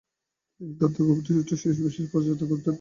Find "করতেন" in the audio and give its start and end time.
2.51-2.69